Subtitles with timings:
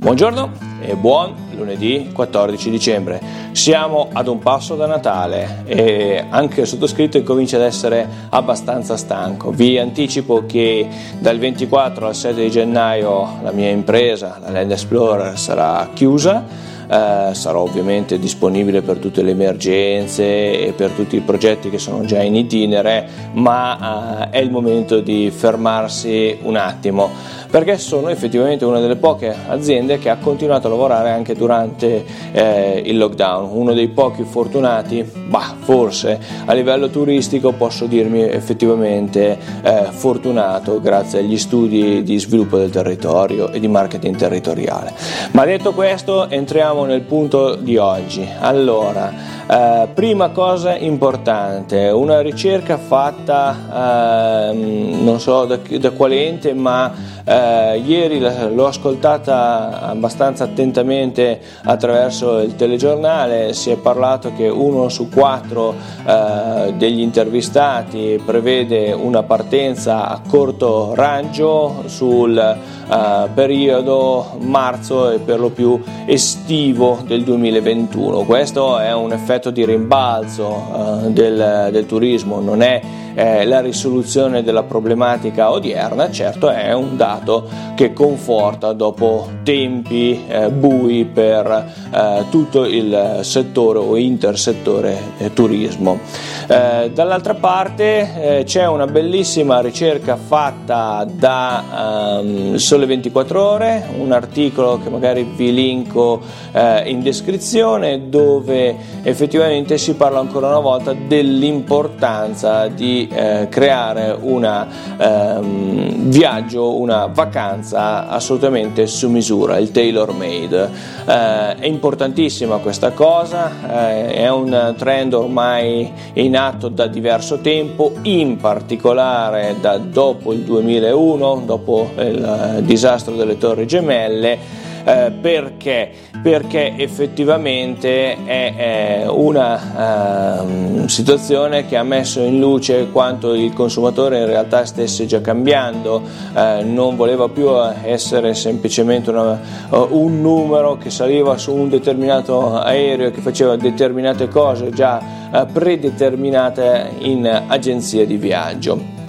[0.00, 3.20] Buongiorno e buon lunedì 14 dicembre.
[3.52, 9.50] Siamo ad un passo da Natale e anche il sottoscritto incomincia ad essere abbastanza stanco.
[9.50, 15.38] Vi anticipo che dal 24 al 7 di gennaio la mia impresa, la Land Explorer,
[15.38, 16.46] sarà chiusa
[16.90, 22.04] eh, sarò ovviamente disponibile per tutte le emergenze e per tutti i progetti che sono
[22.04, 28.64] già in itinere, ma eh, è il momento di fermarsi un attimo perché sono effettivamente
[28.64, 33.72] una delle poche aziende che ha continuato a lavorare anche durante eh, il lockdown, uno
[33.72, 41.36] dei pochi fortunati, bah, forse a livello turistico posso dirmi effettivamente eh, fortunato grazie agli
[41.36, 44.92] studi di sviluppo del territorio e di marketing territoriale.
[45.32, 48.26] Ma detto questo entriamo entriamo nel punto di oggi.
[48.38, 49.12] Allora,
[49.46, 56.92] eh, prima cosa importante, una ricerca fatta, eh, non so da, da, quale ente, ma
[57.30, 65.08] eh, ieri l'ho ascoltata abbastanza attentamente attraverso il telegiornale, si è parlato che uno su
[65.08, 65.72] quattro
[66.04, 75.38] eh, degli intervistati prevede una partenza a corto raggio sul uh, periodo marzo e per
[75.38, 78.24] lo più estivo del 2021.
[78.24, 82.80] Questo è un effetto di rimbalzo uh, del, del turismo, non è
[83.14, 90.50] eh, la risoluzione della problematica odierna, certo è un dato che conforta dopo tempi eh,
[90.50, 95.98] bui per eh, tutto il settore o intersettore eh, turismo.
[96.46, 104.12] Eh, dall'altra parte eh, c'è una bellissima ricerca fatta da um, Sole 24 Ore, un
[104.12, 106.48] articolo che magari vi linko
[106.84, 114.66] in descrizione dove effettivamente si parla ancora una volta dell'importanza di eh, creare un
[114.98, 120.70] ehm, viaggio, una vacanza assolutamente su misura, il tailor made.
[121.06, 127.92] Eh, è importantissima questa cosa, eh, è un trend ormai in atto da diverso tempo,
[128.02, 135.90] in particolare da dopo il 2001, dopo il disastro delle Torri Gemelle eh, perché?
[136.22, 144.18] Perché effettivamente è, è una uh, situazione che ha messo in luce quanto il consumatore
[144.18, 146.02] in realtà stesse già cambiando,
[146.34, 147.48] uh, non voleva più
[147.84, 153.56] essere semplicemente una, uh, un numero che saliva su un determinato aereo e che faceva
[153.56, 155.18] determinate cose già
[155.52, 158.99] predeterminate in agenzia di viaggio.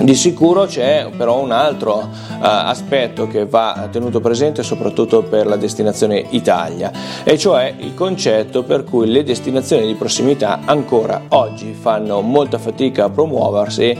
[0.00, 5.56] Di sicuro c'è però un altro uh, aspetto che va tenuto presente soprattutto per la
[5.56, 6.92] destinazione Italia,
[7.24, 13.06] e cioè il concetto per cui le destinazioni di prossimità ancora oggi fanno molta fatica
[13.06, 13.98] a promuoversi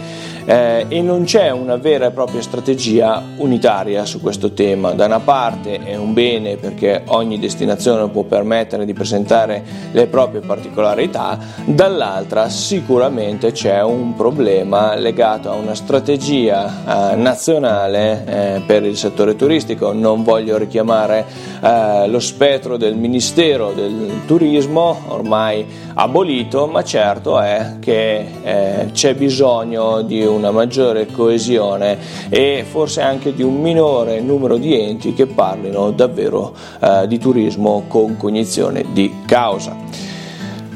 [0.48, 4.92] eh, e non c'è una vera e propria strategia unitaria su questo tema.
[4.92, 10.41] Da una parte è un bene perché ogni destinazione può permettere di presentare le proprie
[10.41, 18.97] particolarità, dall'altra sicuramente c'è un problema legato a una strategia eh, nazionale eh, per il
[18.97, 19.92] settore turistico.
[19.92, 21.26] Non voglio richiamare
[21.60, 29.15] eh, lo spettro del Ministero del Turismo, ormai abolito, ma certo è che eh, c'è
[29.15, 35.12] bisogno di un una maggiore coesione e forse anche di un minore numero di enti
[35.12, 39.77] che parlino davvero eh, di turismo con cognizione di causa.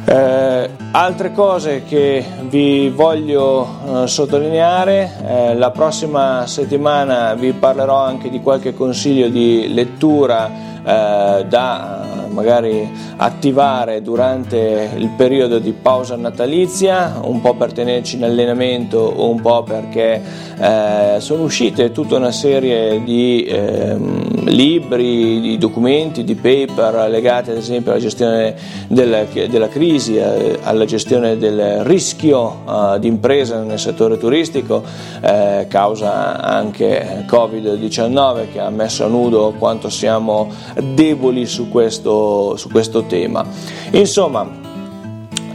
[0.04, 3.66] Eh, altre cose che vi voglio
[4.02, 10.50] eh, sottolineare, eh, la prossima settimana vi parlerò anche di qualche consiglio di lettura
[10.84, 18.24] eh, da magari attivare durante il periodo di pausa natalizia, un po' per tenerci in
[18.24, 20.20] allenamento, un po' perché
[20.58, 23.96] eh, sono uscite tutta una serie di eh,
[24.44, 28.54] libri, di documenti, di paper legati ad esempio alla gestione
[28.88, 34.82] della, della crisi, eh, alla gestione del rischio eh, di impresa nel settore turistico,
[35.20, 40.50] eh, causa anche Covid-19 che ha messo a nudo quanto siamo
[40.94, 42.21] deboli su questo
[42.56, 43.44] su questo tema.
[43.92, 44.62] Insomma,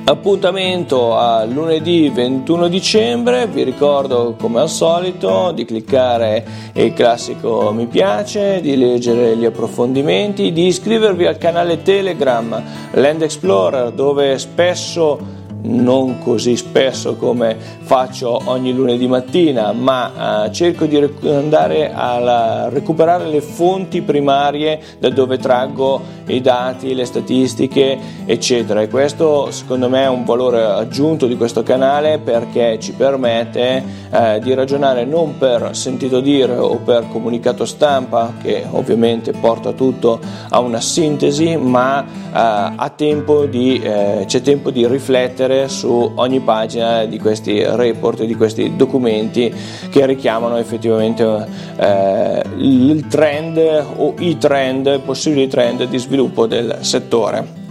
[0.09, 7.87] Appuntamento a lunedì 21 dicembre, vi ricordo come al solito di cliccare il classico mi
[7.87, 15.19] piace, di leggere gli approfondimenti, di iscrivervi al canale Telegram Land Explorer dove spesso
[15.63, 23.25] non così spesso come faccio ogni lunedì mattina, ma eh, cerco di andare a recuperare
[23.27, 28.81] le fonti primarie da dove traggo i dati, le statistiche, eccetera.
[28.81, 34.39] E questo secondo me è un valore aggiunto di questo canale perché ci permette eh,
[34.41, 40.19] di ragionare non per sentito dire o per comunicato stampa, che ovviamente porta tutto
[40.49, 47.05] a una sintesi, ma eh, tempo di, eh, c'è tempo di riflettere su ogni pagina
[47.05, 49.53] di questi report, di questi documenti
[49.89, 57.65] che richiamano effettivamente eh, il trend o i trend, possibili trend di sviluppo del settore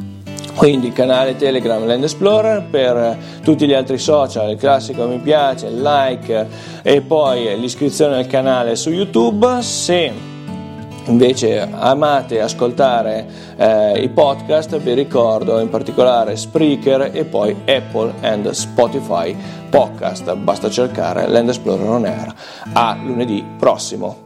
[0.57, 5.83] quindi canale Telegram Land Explorer per tutti gli altri social, il classico mi piace, il
[5.83, 6.49] like
[6.83, 9.61] e poi l'iscrizione al canale su YouTube.
[9.61, 10.36] Se
[11.07, 13.27] invece amate ascoltare
[13.57, 19.35] eh, i podcast vi ricordo in particolare Spreaker e poi Apple and Spotify
[19.69, 20.35] podcast.
[20.37, 22.35] Basta cercare Land Explorer On Air
[22.73, 24.26] a lunedì prossimo